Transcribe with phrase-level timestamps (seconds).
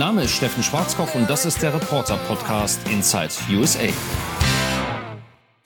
[0.00, 3.88] Name ist Steffen Schwarzkopf und das ist der Reporter-Podcast Inside USA.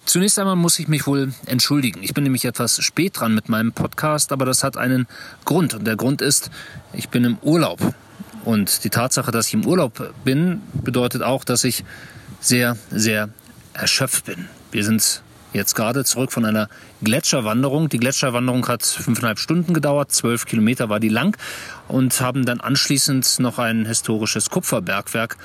[0.06, 2.02] Zunächst einmal muss ich mich wohl entschuldigen.
[2.02, 5.06] Ich bin nämlich etwas spät dran mit meinem Podcast, aber das hat einen
[5.44, 5.74] Grund.
[5.74, 6.50] Und der Grund ist,
[6.94, 7.78] ich bin im Urlaub.
[8.44, 11.84] Und die Tatsache, dass ich im Urlaub bin, bedeutet auch, dass ich
[12.40, 13.28] sehr, sehr
[13.72, 14.48] erschöpft bin.
[14.72, 15.22] Wir sind
[15.54, 16.68] jetzt gerade zurück von einer
[17.02, 17.88] Gletscherwanderung.
[17.88, 21.36] Die Gletscherwanderung hat fünfeinhalb Stunden gedauert, zwölf Kilometer war die lang
[21.88, 25.36] und haben dann anschließend noch ein historisches Kupferbergwerk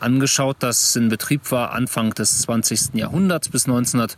[0.00, 2.94] angeschaut, das in Betrieb war Anfang des 20.
[2.94, 4.16] Jahrhunderts bis 1900.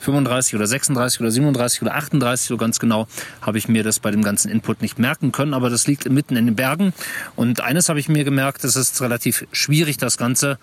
[0.00, 3.06] 35 oder 36 oder 37 oder 38, so ganz genau
[3.42, 6.36] habe ich mir das bei dem ganzen Input nicht merken können, aber das liegt mitten
[6.36, 6.92] in den Bergen.
[7.36, 10.58] Und eines habe ich mir gemerkt, es ist relativ schwierig, das Ganze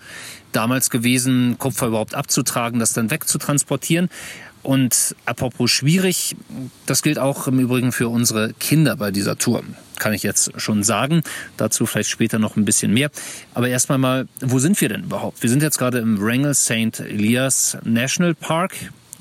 [0.52, 4.08] damals gewesen, Kupfer überhaupt abzutragen, das dann wegzutransportieren.
[4.68, 6.36] Und apropos schwierig,
[6.84, 9.64] das gilt auch im Übrigen für unsere Kinder bei dieser Tour.
[9.98, 11.22] Kann ich jetzt schon sagen.
[11.56, 13.10] Dazu vielleicht später noch ein bisschen mehr.
[13.54, 15.42] Aber erstmal mal, wo sind wir denn überhaupt?
[15.42, 17.00] Wir sind jetzt gerade im Wrangell St.
[17.00, 18.74] Elias National Park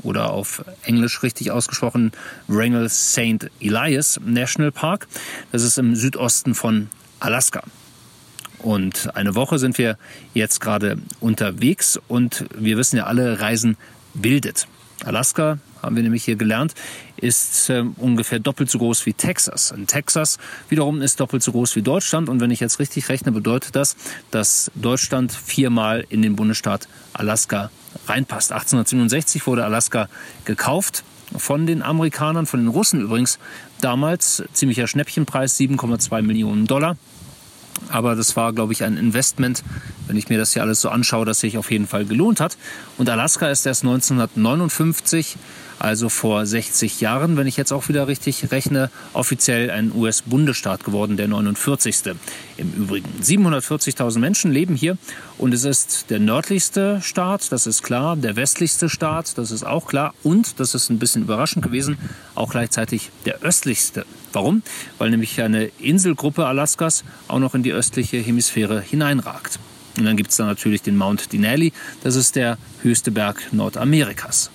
[0.03, 2.12] oder auf Englisch richtig ausgesprochen
[2.50, 3.50] Wrangell St.
[3.62, 5.08] Elias National Park.
[5.53, 6.90] Das ist im Südosten von
[7.22, 7.64] Alaska.
[8.59, 9.98] Und eine Woche sind wir
[10.34, 13.78] jetzt gerade unterwegs und wir wissen ja alle, Reisen
[14.14, 14.68] bildet.
[15.06, 16.73] Alaska, haben wir nämlich hier gelernt,
[17.17, 19.72] ist äh, ungefähr doppelt so groß wie Texas.
[19.72, 20.38] Und Texas
[20.70, 22.30] wiederum ist doppelt so groß wie Deutschland.
[22.30, 23.95] Und wenn ich jetzt richtig rechne, bedeutet das,
[24.31, 27.70] dass Deutschland viermal in den Bundesstaat Alaska
[28.08, 28.52] reinpasst.
[28.52, 30.09] 1867 wurde Alaska
[30.45, 31.03] gekauft
[31.36, 33.40] von den Amerikanern, von den Russen übrigens.
[33.81, 36.98] Damals ziemlicher Schnäppchenpreis, 7,2 Millionen Dollar.
[37.89, 39.64] Aber das war, glaube ich, ein Investment,
[40.08, 42.58] wenn ich mir das hier alles so anschaue, das sich auf jeden Fall gelohnt hat.
[42.97, 45.38] Und Alaska ist erst 1959
[45.80, 51.17] also vor 60 Jahren, wenn ich jetzt auch wieder richtig rechne, offiziell ein US-Bundesstaat geworden,
[51.17, 52.16] der 49.
[52.58, 53.08] Im Übrigen.
[53.22, 54.97] 740.000 Menschen leben hier
[55.38, 59.88] und es ist der nördlichste Staat, das ist klar, der westlichste Staat, das ist auch
[59.88, 61.97] klar und, das ist ein bisschen überraschend gewesen,
[62.35, 64.06] auch gleichzeitig der östlichste.
[64.34, 64.63] Warum?
[64.97, 69.59] Weil nämlich eine Inselgruppe Alaskas auch noch in die östliche Hemisphäre hineinragt.
[69.97, 71.73] Und dann gibt es da natürlich den Mount Denali,
[72.03, 74.52] das ist der höchste Berg Nordamerikas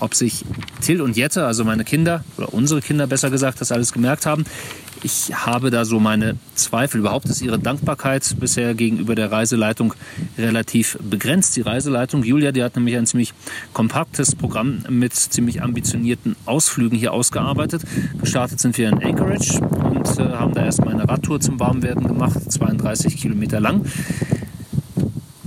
[0.00, 0.44] ob sich
[0.80, 4.44] Till und Jette, also meine Kinder oder unsere Kinder besser gesagt, das alles gemerkt haben.
[5.04, 7.00] Ich habe da so meine Zweifel.
[7.00, 9.92] Überhaupt ist ihre Dankbarkeit bisher gegenüber der Reiseleitung
[10.38, 11.56] relativ begrenzt.
[11.56, 13.34] Die Reiseleitung, Julia, die hat nämlich ein ziemlich
[13.74, 17.82] kompaktes Programm mit ziemlich ambitionierten Ausflügen hier ausgearbeitet.
[18.18, 22.50] Gestartet sind wir in Anchorage und äh, haben da erstmal eine Radtour zum Warmwerden gemacht,
[22.50, 23.84] 32 Kilometer lang.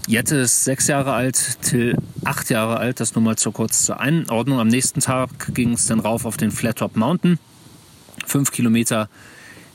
[0.08, 3.00] Jette ist sechs Jahre alt, Till acht Jahre alt.
[3.00, 4.60] Das nur mal zur kurz zur Einordnung.
[4.60, 7.40] Am nächsten Tag ging es dann rauf auf den Flattop Mountain.
[8.26, 9.10] Fünf Kilometer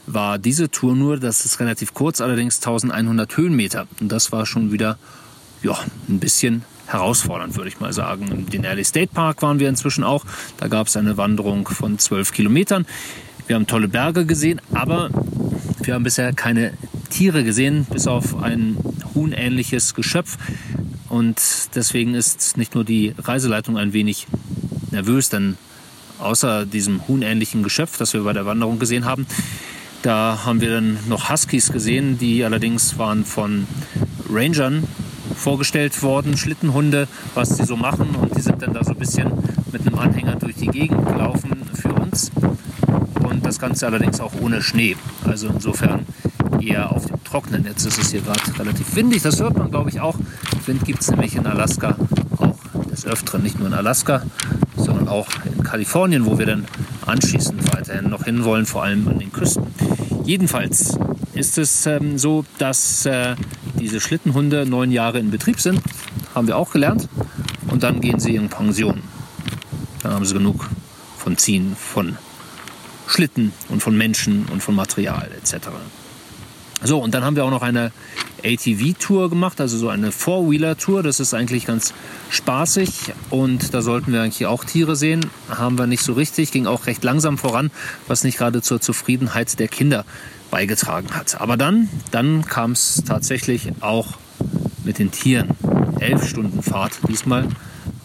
[0.07, 1.19] war diese Tour nur.
[1.19, 3.87] Das ist relativ kurz, allerdings 1100 Höhenmeter.
[4.01, 4.99] Und das war schon wieder
[5.63, 8.29] ja, ein bisschen herausfordernd, würde ich mal sagen.
[8.29, 10.25] Im Denali State Park waren wir inzwischen auch.
[10.59, 12.87] Da gab es eine Wanderung von zwölf Kilometern.
[13.47, 15.11] Wir haben tolle Berge gesehen, aber
[15.83, 16.73] wir haben bisher keine
[17.11, 18.77] Tiere gesehen, bis auf ein
[19.15, 20.39] huhnähnliches Geschöpf.
[21.13, 21.43] Und
[21.75, 24.27] deswegen ist nicht nur die Reiseleitung ein wenig
[24.93, 25.59] nervös, denn
[26.19, 29.27] außer diesem huhnähnlichen Geschöpf, das wir bei der Wanderung gesehen haben,
[30.01, 33.67] da haben wir dann noch Huskies gesehen, die allerdings waren von
[34.31, 34.85] Rangern
[35.37, 38.15] vorgestellt worden, Schlittenhunde, was sie so machen.
[38.15, 39.31] Und die sind dann da so ein bisschen
[39.71, 42.33] mit einem Anhänger durch die Gegend gelaufen für uns.
[43.23, 44.97] Und das Ganze allerdings auch ohne Schnee.
[45.25, 46.07] Also insofern
[46.59, 47.67] eher auf dem Trocknen.
[47.67, 50.17] Jetzt ist es hier gerade relativ windig, das hört man glaube ich auch.
[50.67, 51.97] Wind gibt es nämlich in Alaska
[52.39, 52.57] auch
[52.91, 54.23] des Öfteren, nicht nur in Alaska,
[54.77, 56.67] sondern auch in Kalifornien, wo wir dann
[57.07, 59.67] anschließend weiterhin noch hinwollen, vor allem an den Küsten.
[60.25, 60.99] Jedenfalls
[61.33, 63.35] ist es ähm, so, dass äh,
[63.79, 65.81] diese Schlittenhunde neun Jahre in Betrieb sind,
[66.35, 67.09] haben wir auch gelernt,
[67.69, 69.03] und dann gehen sie in Pension.
[70.03, 70.69] Dann haben sie genug
[71.17, 72.19] von Ziehen, von
[73.07, 75.69] Schlitten und von Menschen und von Material etc.
[76.83, 77.93] So, und dann haben wir auch noch eine
[78.45, 81.03] ATV-Tour gemacht, also so eine Four-Wheeler-Tour.
[81.03, 81.95] Das ist eigentlich ganz
[82.31, 85.27] spaßig und da sollten wir eigentlich auch Tiere sehen.
[85.49, 87.71] Haben wir nicht so richtig, ging auch recht langsam voran,
[88.09, 90.05] was nicht gerade zur Zufriedenheit der Kinder
[90.51, 91.41] beigetragen hat.
[91.41, 94.19] Aber dann, dann kam es tatsächlich auch
[94.85, 95.51] mit den Tieren.
[96.01, 97.49] Elf Stunden Fahrt diesmal,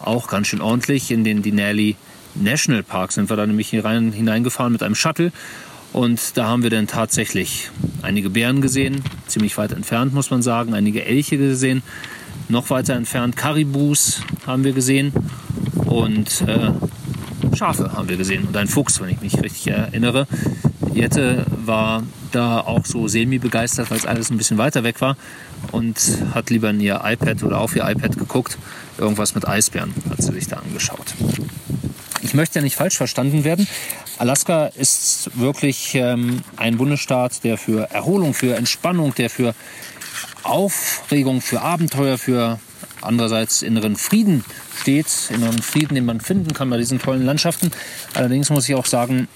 [0.00, 1.10] auch ganz schön ordentlich.
[1.10, 1.96] In den Denali
[2.34, 5.32] National Park sind wir da nämlich hier rein, hineingefahren mit einem Shuttle
[5.92, 7.70] und da haben wir dann tatsächlich
[8.02, 11.82] einige Bären gesehen, ziemlich weit entfernt muss man sagen, einige Elche gesehen,
[12.48, 15.12] noch weiter entfernt Karibus haben wir gesehen
[15.86, 16.70] und äh,
[17.56, 20.26] Schafe haben wir gesehen und ein Fuchs, wenn ich mich richtig erinnere.
[20.92, 22.02] Jette war
[22.32, 25.16] da auch so semi-begeistert, weil es alles ein bisschen weiter weg war
[25.72, 25.98] und
[26.34, 28.58] hat lieber in ihr iPad oder auf ihr iPad geguckt.
[28.98, 31.14] Irgendwas mit Eisbären hat sie sich da angeschaut.
[32.22, 33.66] Ich möchte ja nicht falsch verstanden werden.
[34.18, 39.54] Alaska ist wirklich ähm, ein Bundesstaat, der für Erholung, für Entspannung, der für
[40.42, 42.58] Aufregung, für Abenteuer, für
[43.00, 44.44] andererseits inneren Frieden
[44.80, 47.70] steht, inneren Frieden, den man finden kann bei diesen tollen Landschaften.
[48.14, 49.28] Allerdings muss ich auch sagen,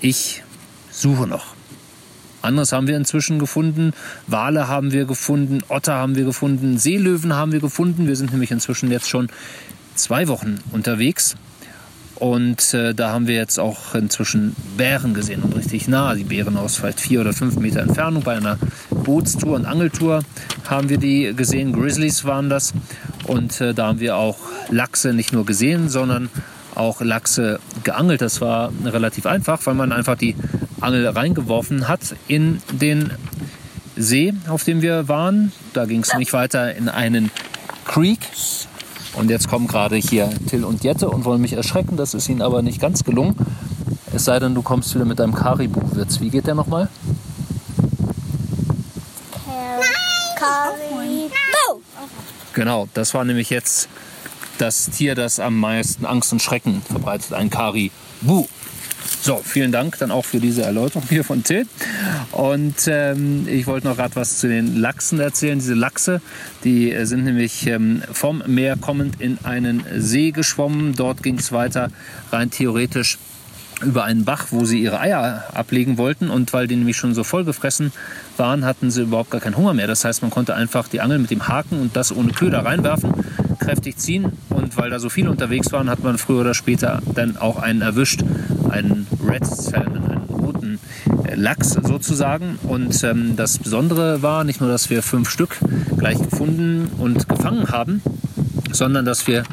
[0.00, 0.42] ich
[0.90, 1.54] suche noch.
[2.40, 3.92] Anderes haben wir inzwischen gefunden.
[4.26, 8.06] Wale haben wir gefunden, Otter haben wir gefunden, Seelöwen haben wir gefunden.
[8.06, 9.28] Wir sind nämlich inzwischen jetzt schon
[9.94, 11.36] zwei Wochen unterwegs.
[12.20, 16.14] Und äh, da haben wir jetzt auch inzwischen Bären gesehen und richtig nah.
[16.14, 18.58] Die Bären aus vielleicht vier oder fünf Meter Entfernung bei einer
[18.90, 20.22] Bootstour und Angeltour
[20.68, 21.72] haben wir die gesehen.
[21.72, 22.74] Grizzlies waren das.
[23.26, 24.36] Und äh, da haben wir auch
[24.68, 26.28] Lachse nicht nur gesehen, sondern
[26.74, 28.20] auch Lachse geangelt.
[28.20, 30.36] Das war relativ einfach, weil man einfach die
[30.80, 33.12] Angel reingeworfen hat in den
[33.96, 35.52] See, auf dem wir waren.
[35.72, 37.30] Da ging es nicht weiter in einen
[37.86, 38.20] Creek.
[39.14, 41.96] Und jetzt kommen gerade hier Till und Jette und wollen mich erschrecken.
[41.96, 43.34] Das ist ihnen aber nicht ganz gelungen.
[44.12, 46.20] Es sei denn, du kommst wieder mit deinem Karibu-Witz.
[46.20, 46.88] Wie geht der nochmal?
[50.36, 51.80] Karibu.
[52.54, 53.88] Genau, das war nämlich jetzt
[54.58, 57.32] das Tier, das am meisten Angst und Schrecken verbreitet.
[57.32, 58.46] Ein Karibu.
[59.22, 61.66] So, vielen Dank dann auch für diese Erläuterung hier von Till.
[62.32, 65.58] Und ähm, ich wollte noch gerade was zu den Lachsen erzählen.
[65.58, 66.20] Diese Lachse,
[66.64, 70.94] die sind nämlich ähm, vom Meer kommend in einen See geschwommen.
[70.94, 71.90] Dort ging es weiter
[72.30, 73.18] rein theoretisch
[73.82, 76.30] über einen Bach, wo sie ihre Eier ablegen wollten.
[76.30, 77.92] Und weil die nämlich schon so vollgefressen
[78.36, 79.86] waren, hatten sie überhaupt gar keinen Hunger mehr.
[79.86, 83.12] Das heißt, man konnte einfach die Angel mit dem Haken und das ohne Köder reinwerfen,
[83.58, 84.32] kräftig ziehen.
[84.50, 87.82] Und weil da so viele unterwegs waren, hat man früher oder später dann auch einen
[87.82, 88.22] erwischt
[88.70, 90.28] einen Red Salmon, einen
[90.60, 90.78] roten
[91.24, 92.58] äh, Lachs sozusagen.
[92.62, 95.56] Und ähm, das Besondere war nicht nur, dass wir fünf Stück
[95.96, 98.02] gleich gefunden und gefangen haben,
[98.72, 99.44] sondern dass wir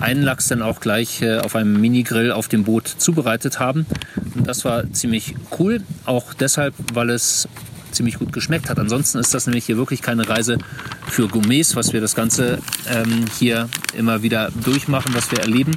[0.00, 3.86] einen Lachs dann auch gleich äh, auf einem Minigrill auf dem Boot zubereitet haben.
[4.34, 7.48] Und das war ziemlich cool, auch deshalb, weil es
[7.92, 8.78] ziemlich gut geschmeckt hat.
[8.78, 10.58] Ansonsten ist das nämlich hier wirklich keine Reise
[11.08, 12.58] für Gourmets, was wir das Ganze
[12.90, 15.72] ähm, hier immer wieder durchmachen, was wir erleben.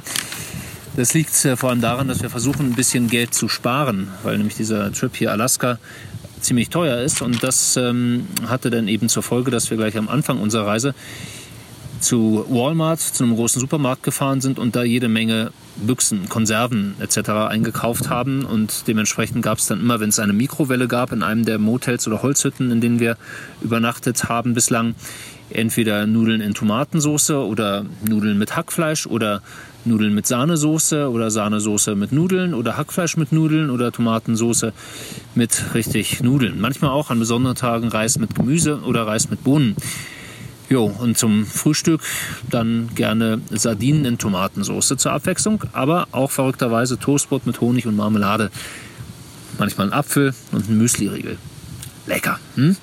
[0.96, 4.36] Das liegt äh, vor allem daran, dass wir versuchen, ein bisschen Geld zu sparen, weil
[4.38, 5.78] nämlich dieser Trip hier Alaska
[6.40, 7.22] ziemlich teuer ist.
[7.22, 10.94] Und das ähm, hatte dann eben zur Folge, dass wir gleich am Anfang unserer Reise
[12.00, 17.30] zu Walmart, zu einem großen Supermarkt gefahren sind und da jede Menge Büchsen, Konserven etc.
[17.30, 18.44] eingekauft haben.
[18.44, 22.06] Und dementsprechend gab es dann immer, wenn es eine Mikrowelle gab, in einem der Motels
[22.06, 23.16] oder Holzhütten, in denen wir
[23.60, 24.94] übernachtet haben bislang,
[25.50, 29.42] entweder Nudeln in Tomatensauce oder Nudeln mit Hackfleisch oder
[29.84, 34.72] Nudeln mit Sahnesoße oder Sahnesoße mit Nudeln oder Hackfleisch mit Nudeln oder Tomatensoße
[35.34, 36.60] mit richtig Nudeln.
[36.60, 39.76] Manchmal auch an besonderen Tagen Reis mit Gemüse oder Reis mit Bohnen.
[40.68, 42.02] Jo, und zum Frühstück
[42.48, 48.50] dann gerne Sardinen in Tomatensoße zur Abwechslung, aber auch verrückterweise Toastbrot mit Honig und Marmelade.
[49.58, 51.38] Manchmal ein Apfel und ein Müsli-Riegel.
[52.06, 52.38] Lecker.
[52.54, 52.76] Hm?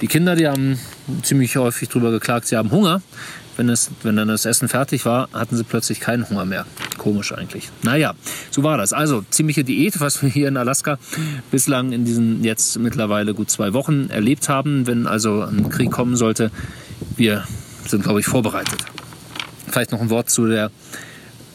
[0.00, 0.78] Die Kinder, die haben
[1.22, 3.02] ziemlich häufig darüber geklagt, sie haben Hunger
[3.58, 6.64] wenn, es, wenn dann das Essen fertig war, hatten sie plötzlich keinen Hunger mehr.
[6.96, 7.70] Komisch eigentlich.
[7.82, 8.14] Naja,
[8.50, 8.92] so war das.
[8.92, 10.98] Also ziemliche Diät, was wir hier in Alaska
[11.50, 14.86] bislang in diesen jetzt mittlerweile gut zwei Wochen erlebt haben.
[14.86, 16.50] Wenn also ein Krieg kommen sollte,
[17.16, 17.44] wir
[17.86, 18.78] sind, glaube ich, vorbereitet.
[19.66, 20.70] Vielleicht noch ein Wort zu der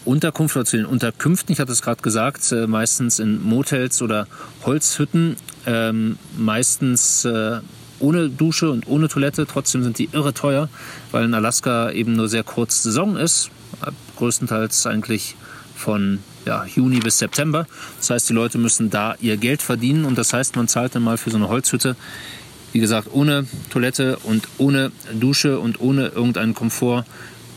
[0.05, 1.53] Unterkunft oder zu den Unterkünften.
[1.53, 4.27] Ich hatte es gerade gesagt, äh, meistens in Motels oder
[4.65, 7.59] Holzhütten, ähm, meistens äh,
[8.03, 9.47] ohne Dusche und ohne Toilette.
[9.47, 10.69] Trotzdem sind die irre teuer,
[11.11, 13.49] weil in Alaska eben nur sehr kurz Saison ist.
[14.17, 15.35] Größtenteils eigentlich
[15.75, 17.65] von ja, Juni bis September.
[17.97, 21.03] Das heißt, die Leute müssen da ihr Geld verdienen und das heißt, man zahlt dann
[21.03, 21.95] mal für so eine Holzhütte,
[22.73, 27.05] wie gesagt, ohne Toilette und ohne Dusche und ohne irgendeinen Komfort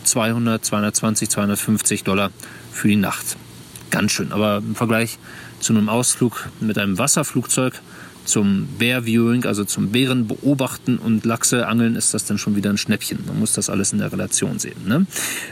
[0.04, 2.30] 200, 220, 250 Dollar
[2.72, 3.36] für die Nacht.
[3.90, 5.18] Ganz schön, aber im Vergleich
[5.58, 7.80] zu einem Ausflug mit einem Wasserflugzeug
[8.26, 12.70] zum Bear Viewing, also zum Bären beobachten und Lachse angeln, ist das dann schon wieder
[12.70, 13.20] ein Schnäppchen.
[13.26, 14.86] Man muss das alles in der Relation sehen.
[14.86, 15.06] Ne?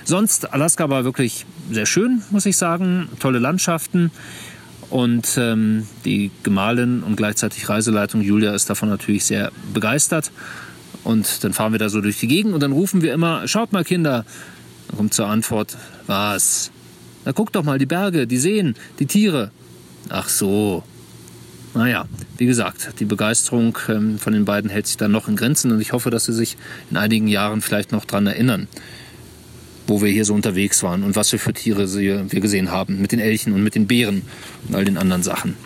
[0.05, 3.09] Sonst, Alaska war wirklich sehr schön, muss ich sagen.
[3.21, 4.11] Tolle Landschaften.
[4.91, 10.31] Und ähm, die Gemahlin und gleichzeitig Reiseleitung Julia ist davon natürlich sehr begeistert.
[11.05, 13.73] Und dann fahren wir da so durch die Gegend und dann rufen wir immer, schaut
[13.73, 14.25] mal Kinder.
[14.89, 15.77] Dann kommt zur Antwort,
[16.07, 16.71] was?
[17.25, 19.51] Na guckt doch mal, die Berge, die Seen, die Tiere.
[20.11, 20.85] Ach so,
[21.75, 22.07] naja,
[22.39, 25.81] wie gesagt, die Begeisterung ähm, von den beiden hält sich dann noch in Grenzen und
[25.81, 26.57] ich hoffe, dass sie sich
[26.91, 28.69] in einigen Jahren vielleicht noch daran erinnern,
[29.87, 33.13] wo wir hier so unterwegs waren und was wir für Tiere wir gesehen haben, mit
[33.13, 34.23] den Elchen und mit den Bären
[34.69, 35.57] und all den anderen Sachen.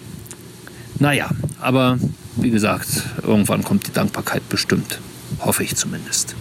[0.98, 1.98] Naja, Aber
[2.36, 2.88] wie gesagt,
[3.22, 5.00] irgendwann kommt die Dankbarkeit bestimmt.
[5.40, 6.34] Hoffe ich zumindest.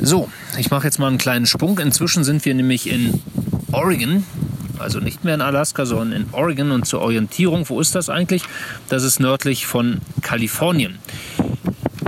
[0.00, 1.78] So, ich mache jetzt mal einen kleinen Sprung.
[1.78, 3.20] Inzwischen sind wir nämlich in
[3.72, 4.24] Oregon.
[4.80, 6.70] Also nicht mehr in Alaska, sondern in Oregon.
[6.70, 8.42] Und zur Orientierung, wo ist das eigentlich?
[8.88, 10.98] Das ist nördlich von Kalifornien.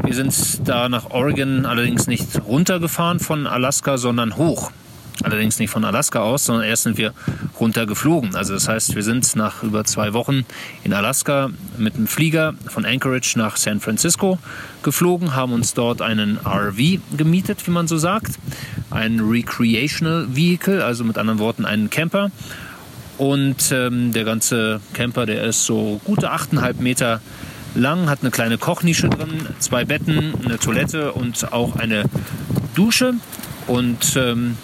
[0.05, 4.71] Wir sind da nach Oregon allerdings nicht runtergefahren von Alaska, sondern hoch.
[5.23, 7.13] Allerdings nicht von Alaska aus, sondern erst sind wir
[7.61, 8.35] runtergeflogen.
[8.35, 10.45] Also das heißt, wir sind nach über zwei Wochen
[10.85, 14.39] in Alaska mit einem Flieger von Anchorage nach San Francisco
[14.83, 18.39] geflogen, haben uns dort einen RV gemietet, wie man so sagt.
[18.93, 22.31] Ein Recreational Vehicle, also mit anderen Worten einen Camper.
[23.19, 27.21] Und ähm, der ganze Camper, der ist so gute 8,5 Meter
[27.75, 32.05] lang, hat eine kleine Kochnische drin, zwei Betten, eine Toilette und auch eine
[32.75, 33.15] Dusche.
[33.67, 34.57] Und ähm,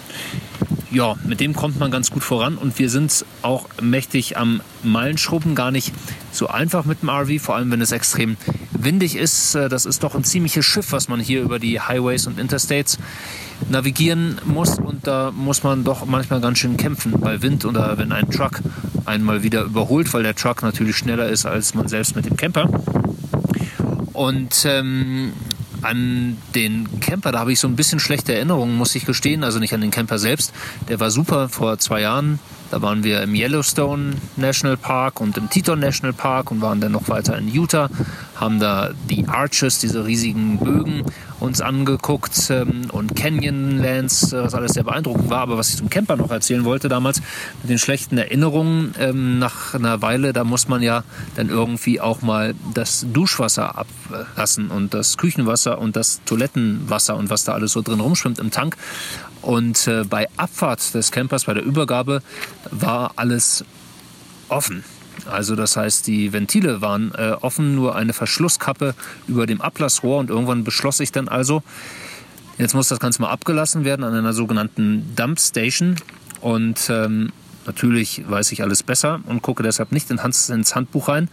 [0.91, 5.55] ja, mit dem kommt man ganz gut voran und wir sind auch mächtig am Meilenschrubben.
[5.55, 5.93] Gar nicht
[6.31, 8.37] so einfach mit dem RV, vor allem wenn es extrem
[8.79, 9.55] windig ist.
[9.55, 12.97] Äh, das ist doch ein ziemliches Schiff, was man hier über die Highways und Interstates
[13.69, 18.11] navigieren muss und da muss man doch manchmal ganz schön kämpfen bei Wind oder wenn
[18.11, 18.61] ein Truck
[19.05, 22.69] einmal wieder überholt, weil der Truck natürlich schneller ist als man selbst mit dem Camper.
[24.13, 25.33] Und ähm,
[25.81, 29.43] an den Camper, da habe ich so ein bisschen schlechte Erinnerungen, muss ich gestehen.
[29.43, 30.51] Also nicht an den Camper selbst.
[30.87, 32.39] Der war super vor zwei Jahren.
[32.71, 36.91] Da waren wir im Yellowstone National Park und im Teton National Park und waren dann
[36.91, 37.89] noch weiter in Utah,
[38.35, 41.03] haben da die Arches, diese riesigen Bögen
[41.39, 45.41] uns angeguckt ähm, und Canyonlands, äh, was alles sehr beeindruckend war.
[45.41, 47.21] Aber was ich zum Camper noch erzählen wollte damals,
[47.61, 51.03] mit den schlechten Erinnerungen, ähm, nach einer Weile, da muss man ja
[51.35, 57.43] dann irgendwie auch mal das Duschwasser ablassen und das Küchenwasser und das Toilettenwasser und was
[57.43, 58.75] da alles so drin rumschwimmt im Tank.
[59.41, 62.21] Und äh, bei Abfahrt des Campers, bei der Übergabe,
[62.71, 63.63] war alles
[64.49, 64.83] offen.
[65.29, 68.95] Also das heißt, die Ventile waren äh, offen, nur eine Verschlusskappe
[69.27, 70.19] über dem Ablassrohr.
[70.19, 71.63] Und irgendwann beschloss ich dann also,
[72.57, 75.95] jetzt muss das Ganze mal abgelassen werden an einer sogenannten Dump Station.
[76.41, 77.31] Und ähm,
[77.65, 81.29] natürlich weiß ich alles besser und gucke deshalb nicht ins Handbuch rein.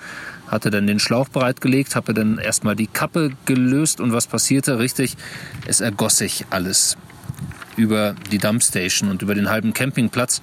[0.49, 4.79] Hatte dann den Schlauch bereitgelegt, habe dann erstmal die Kappe gelöst und was passierte?
[4.79, 5.17] Richtig,
[5.67, 6.97] es ergoss sich alles
[7.76, 10.40] über die Dumpstation und über den halben Campingplatz.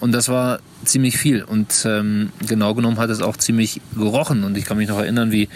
[0.00, 1.44] Und das war ziemlich viel.
[1.44, 4.44] Und ähm, genau genommen hat es auch ziemlich gerochen.
[4.44, 5.48] Und ich kann mich noch erinnern, wie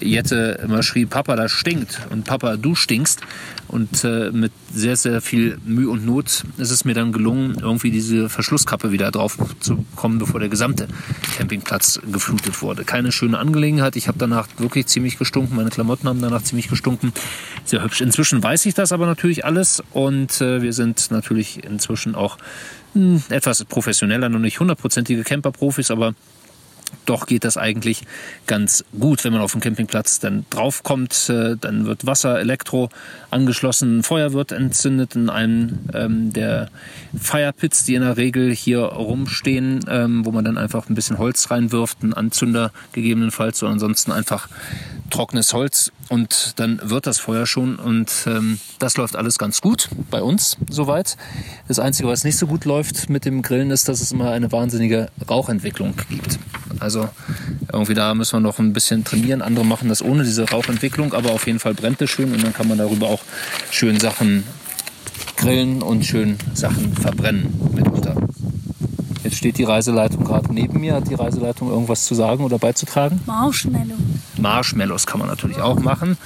[0.00, 2.00] Jette immer schrie, Papa, das stinkt.
[2.10, 3.20] Und Papa, du stinkst.
[3.68, 7.92] Und äh, mit sehr, sehr viel Mühe und Not ist es mir dann gelungen, irgendwie
[7.92, 10.88] diese Verschlusskappe wieder drauf zu kommen, bevor der gesamte
[11.36, 12.84] Campingplatz geflutet wurde.
[12.84, 13.94] Keine schöne Angelegenheit.
[13.94, 15.54] Ich habe danach wirklich ziemlich gestunken.
[15.56, 17.12] Meine Klamotten haben danach ziemlich gestunken.
[17.64, 18.00] Sehr hübsch.
[18.00, 19.82] Inzwischen weiß ich das aber natürlich alles.
[19.92, 22.38] Und äh, wir sind natürlich inzwischen auch
[22.94, 26.14] hm, etwas professioneller, noch nicht hundertprozentige Camper-Profis, aber
[27.06, 28.02] doch geht das eigentlich
[28.46, 31.28] ganz gut, wenn man auf dem Campingplatz dann draufkommt.
[31.28, 32.88] Äh, dann wird Wasser, Elektro
[33.30, 36.70] angeschlossen, Feuer wird entzündet in einem ähm, der
[37.16, 41.50] Firepits, die in der Regel hier rumstehen, ähm, wo man dann einfach ein bisschen Holz
[41.50, 44.48] reinwirft, einen Anzünder gegebenenfalls oder ansonsten einfach
[45.10, 49.88] trockenes Holz und dann wird das Feuer schon und ähm, das läuft alles ganz gut
[50.10, 51.16] bei uns soweit.
[51.68, 54.52] Das Einzige, was nicht so gut läuft mit dem Grillen, ist, dass es immer eine
[54.52, 56.38] wahnsinnige Rauchentwicklung gibt.
[56.80, 57.08] Also
[57.72, 59.42] irgendwie da müssen wir noch ein bisschen trainieren.
[59.42, 62.52] Andere machen das ohne diese Rauchentwicklung, aber auf jeden Fall brennt es schön und dann
[62.52, 63.20] kann man darüber auch
[63.70, 64.44] schön Sachen
[65.36, 68.16] grillen und schön Sachen verbrennen mitunter.
[69.22, 70.94] Jetzt steht die Reiseleitung gerade neben mir.
[70.94, 73.20] Hat die Reiseleitung irgendwas zu sagen oder beizutragen?
[73.26, 73.94] Marshmallow.
[74.38, 76.16] Marshmallows kann man natürlich auch machen.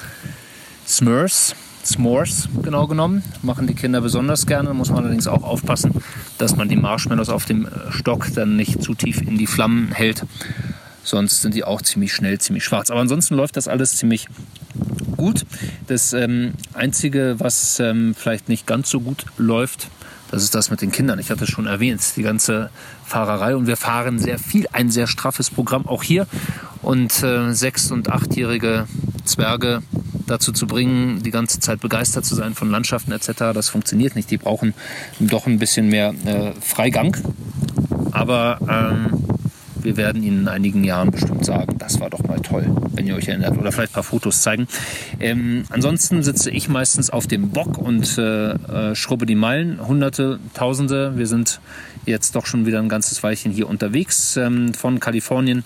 [0.87, 4.69] Smurfs, S'mores genau genommen, machen die Kinder besonders gerne.
[4.69, 5.93] Da muss man allerdings auch aufpassen,
[6.39, 10.25] dass man die Marshmallows auf dem Stock dann nicht zu tief in die Flammen hält.
[11.03, 12.91] Sonst sind die auch ziemlich schnell, ziemlich schwarz.
[12.91, 14.27] Aber ansonsten läuft das alles ziemlich
[15.17, 15.45] gut.
[15.87, 19.89] Das ähm, Einzige, was ähm, vielleicht nicht ganz so gut läuft,
[20.31, 21.19] das ist das mit den Kindern.
[21.19, 22.71] Ich hatte es schon erwähnt, die ganze
[23.05, 23.55] Fahrerei.
[23.55, 26.27] Und wir fahren sehr viel, ein sehr straffes Programm auch hier.
[26.83, 28.87] Und äh, sechs- und achtjährige
[29.25, 29.83] Zwerge
[30.27, 34.31] dazu zu bringen, die ganze Zeit begeistert zu sein von Landschaften etc., das funktioniert nicht.
[34.31, 34.75] Die brauchen
[35.21, 37.17] doch ein bisschen mehr äh, Freigang.
[38.13, 39.25] Aber ähm,
[39.85, 43.15] wir werden Ihnen in einigen Jahren bestimmt sagen, das war doch mal toll, wenn ihr
[43.15, 43.59] euch erinnert.
[43.59, 44.67] Oder vielleicht ein paar Fotos zeigen.
[45.21, 49.87] Ähm, ansonsten sitze ich meistens auf dem Bock und äh, äh, schrubbe die Meilen.
[49.87, 51.17] Hunderte, Tausende.
[51.17, 51.61] Wir sind
[52.07, 54.37] jetzt doch schon wieder ein ganzes Weilchen hier unterwegs.
[54.37, 55.65] Ähm, von Kalifornien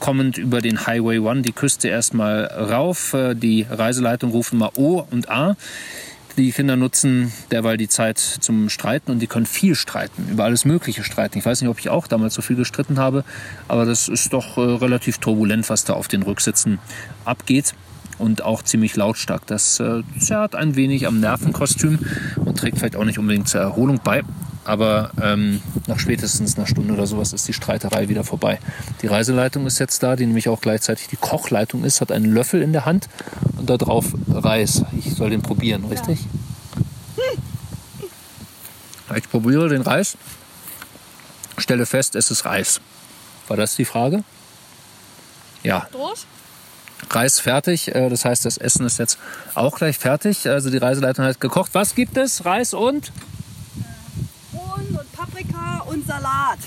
[0.00, 3.14] kommend über den Highway One die Küste erstmal rauf.
[3.14, 5.56] Äh, die Reiseleitung rufen mal O und A.
[6.36, 10.64] Die Kinder nutzen derweil die Zeit zum Streiten und die können viel streiten, über alles
[10.64, 11.38] Mögliche streiten.
[11.38, 13.24] Ich weiß nicht, ob ich auch damals so viel gestritten habe,
[13.68, 16.78] aber das ist doch äh, relativ turbulent, was da auf den Rücksitzen
[17.24, 17.74] abgeht
[18.18, 19.46] und auch ziemlich lautstark.
[19.46, 21.98] Das äh, zerrt ein wenig am Nervenkostüm
[22.36, 24.22] und trägt vielleicht auch nicht unbedingt zur Erholung bei.
[24.64, 28.58] Aber ähm, nach spätestens einer Stunde oder sowas ist die Streiterei wieder vorbei.
[29.02, 32.62] Die Reiseleitung ist jetzt da, die nämlich auch gleichzeitig die Kochleitung ist, hat einen Löffel
[32.62, 33.08] in der Hand
[33.56, 34.84] und da drauf Reis.
[34.98, 36.20] Ich soll den probieren, richtig?
[37.16, 39.16] Ja.
[39.16, 40.16] Ich probiere den Reis,
[41.58, 42.80] stelle fest, es ist Reis.
[43.48, 44.22] War das die Frage?
[45.62, 45.88] Ja.
[45.90, 46.26] Durch?
[47.08, 47.94] Reis fertig.
[47.94, 49.18] Äh, das heißt, das Essen ist jetzt
[49.54, 50.48] auch gleich fertig.
[50.48, 51.70] Also die Reiseleitung hat gekocht.
[51.72, 52.44] Was gibt es?
[52.44, 53.12] Reis und?
[55.90, 56.58] Und Salat.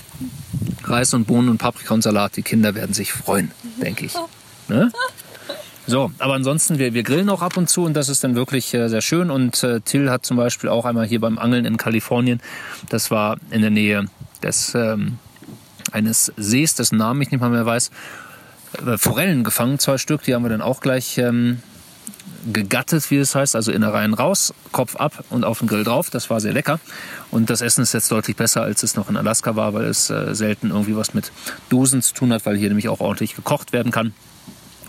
[0.84, 2.36] Reis und Bohnen und Paprika und Salat.
[2.36, 3.50] Die Kinder werden sich freuen,
[3.80, 4.14] denke ich.
[4.68, 4.92] Ne?
[5.86, 8.72] So, aber ansonsten, wir, wir grillen auch ab und zu und das ist dann wirklich
[8.72, 9.30] äh, sehr schön.
[9.30, 12.40] Und äh, Till hat zum Beispiel auch einmal hier beim Angeln in Kalifornien,
[12.88, 14.06] das war in der Nähe
[14.42, 15.18] des, ähm,
[15.92, 17.90] eines Sees, dessen Namen ich nicht mal mehr weiß,
[18.86, 21.60] äh, Forellen gefangen, zwei Stück, die haben wir dann auch gleich ähm,
[22.52, 26.10] gegattet, wie es heißt, also Innereien raus, Kopf ab und auf den Grill drauf.
[26.10, 26.80] Das war sehr lecker.
[27.30, 30.10] Und das Essen ist jetzt deutlich besser, als es noch in Alaska war, weil es
[30.10, 31.32] äh, selten irgendwie was mit
[31.68, 34.12] Dosen zu tun hat, weil hier nämlich auch ordentlich gekocht werden kann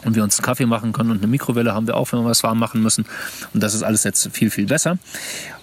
[0.06, 2.30] und wir uns einen Kaffee machen können und eine Mikrowelle haben wir auch, wenn wir
[2.30, 3.06] was warm machen müssen.
[3.54, 4.98] Und das ist alles jetzt viel, viel besser.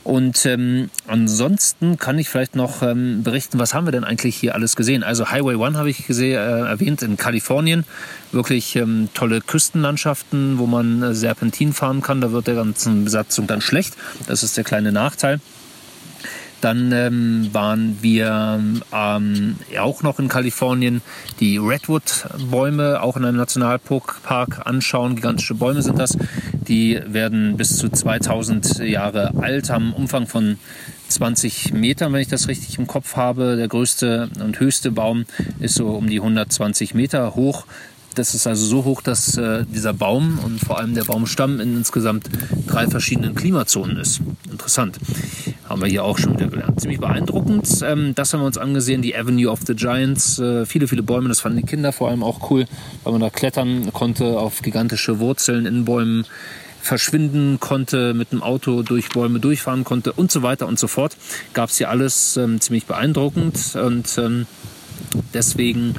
[0.04, 4.54] Und ähm, ansonsten kann ich vielleicht noch ähm, berichten, was haben wir denn eigentlich hier
[4.54, 5.04] alles gesehen?
[5.04, 7.84] Also Highway One habe ich gesehen, äh, erwähnt in Kalifornien.
[8.32, 12.20] Wirklich ähm, tolle Küstenlandschaften, wo man äh, Serpentin fahren kann.
[12.20, 13.94] Da wird der ganzen Besatzung dann schlecht.
[14.26, 15.40] Das ist der kleine Nachteil.
[16.62, 18.60] Dann ähm, waren wir
[18.92, 21.02] ähm, auch noch in Kalifornien
[21.40, 25.16] die Redwood-Bäume, auch in einem Nationalpark anschauen.
[25.16, 26.16] Gigantische Bäume sind das.
[26.68, 30.58] Die werden bis zu 2000 Jahre alt, haben einen Umfang von
[31.08, 33.56] 20 Metern, wenn ich das richtig im Kopf habe.
[33.56, 35.24] Der größte und höchste Baum
[35.58, 37.66] ist so um die 120 Meter hoch.
[38.14, 41.76] Das ist also so hoch, dass äh, dieser Baum und vor allem der Baumstamm in
[41.76, 42.28] insgesamt
[42.66, 44.20] drei verschiedenen Klimazonen ist.
[44.50, 44.98] Interessant.
[45.72, 46.78] Haben wir hier auch schon wieder gelernt.
[46.82, 47.66] Ziemlich beeindruckend.
[47.82, 50.38] Ähm, das haben wir uns angesehen, die Avenue of the Giants.
[50.38, 52.66] Äh, viele, viele Bäume, das fanden die Kinder vor allem auch cool,
[53.04, 56.26] weil man da klettern konnte auf gigantische Wurzeln in Bäumen
[56.82, 61.16] verschwinden konnte, mit dem Auto durch Bäume durchfahren konnte und so weiter und so fort.
[61.54, 64.46] Gab es hier alles ähm, ziemlich beeindruckend und ähm,
[65.32, 65.94] deswegen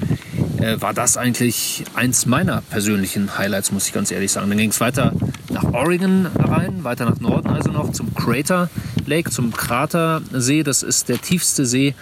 [0.59, 4.49] äh, war das eigentlich eins meiner persönlichen Highlights, muss ich ganz ehrlich sagen.
[4.49, 5.13] Dann ging es weiter
[5.49, 8.69] nach Oregon rein, weiter nach Norden also noch zum Crater
[9.07, 10.63] Lake, zum Kratersee.
[10.63, 11.95] Das ist der tiefste See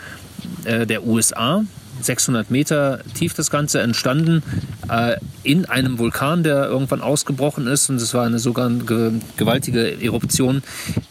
[0.65, 1.63] äh, der USA.
[2.01, 4.43] 600 Meter tief das Ganze entstanden
[4.89, 7.89] äh, in einem Vulkan, der irgendwann ausgebrochen ist.
[7.89, 10.63] Und es war eine sogar ge gewaltige Eruption,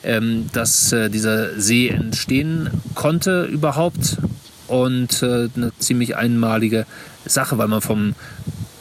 [0.03, 4.19] ähm, dass äh, dieser See entstehen konnte überhaupt
[4.67, 6.87] und äh, eine ziemlich einmalige
[7.25, 8.15] Sache, weil man vom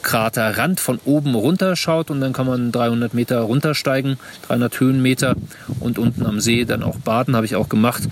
[0.09, 4.17] Kraterrand von oben runter schaut und dann kann man 300 Meter runtersteigen,
[4.47, 5.35] 300 Höhenmeter
[5.79, 8.09] und unten am See dann auch baden, habe ich auch gemacht.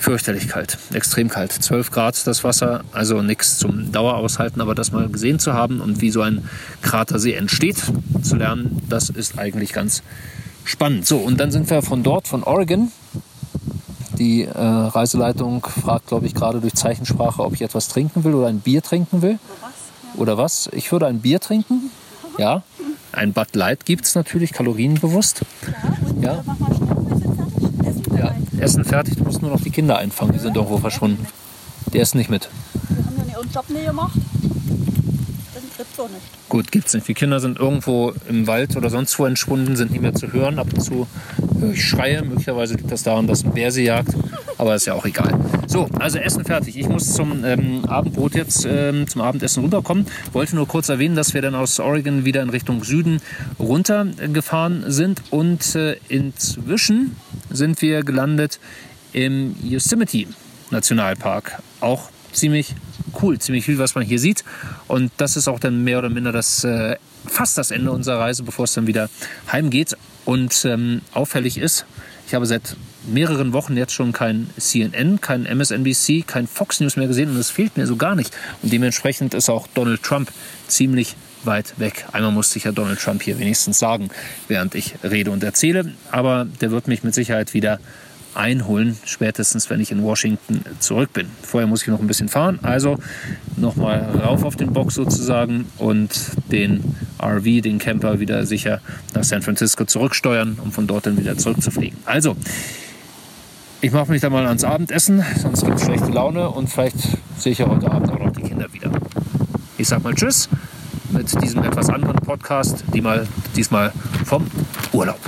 [0.00, 1.52] Fürchterlich kalt, extrem kalt.
[1.52, 6.00] 12 Grad das Wasser, also nichts zum Daueraushalten, aber das mal gesehen zu haben und
[6.00, 6.48] wie so ein
[6.80, 7.76] Kratersee entsteht,
[8.20, 10.02] zu lernen, das ist eigentlich ganz
[10.64, 11.06] spannend.
[11.06, 12.90] So, und dann sind wir von dort, von Oregon,
[14.18, 18.48] die äh, Reiseleitung fragt, glaube ich, gerade durch Zeichensprache, ob ich etwas trinken will oder
[18.48, 19.38] ein Bier trinken will.
[20.22, 20.70] Oder was?
[20.72, 21.90] Ich würde ein Bier trinken.
[22.38, 22.62] Ja.
[23.10, 25.42] Ein Bud Light gibt es natürlich, kalorienbewusst.
[26.20, 26.44] Ja, ja.
[27.84, 28.18] Essen fertig.
[28.20, 31.26] Ja, Essen fertig, du musst nur noch die Kinder einfangen, die sind irgendwo verschwunden.
[31.92, 32.48] Die essen nicht mit.
[32.88, 34.16] Wir haben ja ihren Job nicht gemacht.
[35.54, 36.48] Das gibt's so nicht.
[36.48, 37.08] Gut, gibt's nicht.
[37.08, 40.60] Die Kinder sind irgendwo im Wald oder sonst wo entschwunden, sind nicht mehr zu hören.
[40.60, 41.08] Ab und zu
[41.58, 42.22] höre ich Schreie.
[42.22, 44.14] Möglicherweise liegt das daran, dass ein Bär sie jagt.
[44.56, 45.36] Aber ist ja auch egal.
[45.72, 46.76] So, also Essen fertig.
[46.76, 50.06] Ich muss zum ähm, Abendbrot jetzt, ähm, zum Abendessen runterkommen.
[50.34, 53.22] Wollte nur kurz erwähnen, dass wir dann aus Oregon wieder in Richtung Süden
[53.58, 55.22] runtergefahren sind.
[55.30, 57.16] Und äh, inzwischen
[57.48, 58.60] sind wir gelandet
[59.14, 60.26] im Yosemite
[60.70, 61.62] Nationalpark.
[61.80, 62.74] Auch ziemlich
[63.22, 64.44] cool, ziemlich viel, was man hier sieht.
[64.88, 68.42] Und das ist auch dann mehr oder minder das äh, fast das Ende unserer Reise,
[68.42, 69.08] bevor es dann wieder
[69.50, 69.96] heimgeht.
[70.26, 71.86] Und ähm, auffällig ist,
[72.26, 77.08] ich habe seit mehreren Wochen jetzt schon kein CNN, kein MSNBC, kein Fox News mehr
[77.08, 78.34] gesehen und es fehlt mir so gar nicht.
[78.62, 80.30] Und dementsprechend ist auch Donald Trump
[80.68, 82.06] ziemlich weit weg.
[82.12, 84.10] Einmal musste ich ja Donald Trump hier wenigstens sagen,
[84.48, 85.92] während ich rede und erzähle.
[86.10, 87.80] Aber der wird mich mit Sicherheit wieder
[88.34, 91.26] einholen, spätestens wenn ich in Washington zurück bin.
[91.42, 92.98] Vorher muss ich noch ein bisschen fahren, also
[93.56, 96.10] nochmal rauf auf den Bock sozusagen und
[96.50, 96.82] den
[97.20, 98.80] RV, den Camper wieder sicher
[99.14, 101.98] nach San Francisco zurücksteuern, um von dort dann wieder zurückzufliegen.
[102.06, 102.36] Also,
[103.82, 106.96] ich mache mich da mal ans Abendessen, sonst gibt es schlechte Laune und vielleicht
[107.36, 108.92] sehe ich ja heute Abend auch noch die Kinder wieder.
[109.76, 110.48] Ich sag mal Tschüss
[111.10, 113.92] mit diesem etwas anderen Podcast, die mal, diesmal
[114.24, 114.46] vom
[114.92, 115.18] Urlaub.